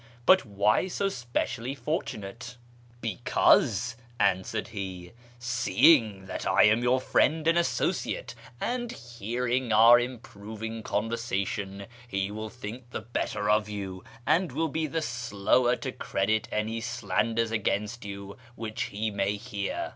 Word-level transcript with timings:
But 0.25 0.43
why 0.47 0.87
so 0.87 1.09
specially 1.09 1.75
fortunate?"" 1.75 2.57
Because," 3.01 3.95
answered 4.19 4.69
he," 4.69 5.11
seeing 5.37 6.25
that 6.25 6.47
I 6.47 6.63
am 6.63 6.81
your 6.81 6.99
friend 6.99 7.45
and 7.47 7.55
associate, 7.55 8.33
and 8.59 8.91
hearing 8.91 9.71
our 9.71 9.99
improving 9.99 10.81
conversation, 10.81 11.85
he 12.07 12.31
will 12.31 12.49
think 12.49 12.89
the 12.89 13.01
better 13.01 13.47
of 13.47 13.69
you, 13.69 14.03
and 14.25 14.51
will 14.51 14.69
be 14.69 14.87
the 14.87 15.03
slower 15.03 15.75
to 15.75 15.91
credit 15.91 16.47
any 16.51 16.81
slanders 16.81 17.51
against 17.51 18.03
you 18.03 18.37
which 18.55 18.85
he 18.85 19.11
may 19.11 19.35
hear." 19.37 19.89